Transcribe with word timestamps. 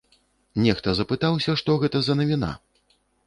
Нехта 0.65 0.93
запытаўся, 0.99 1.55
што 1.63 1.77
гэта 1.83 1.97
за 2.09 2.17
навіна. 2.21 2.51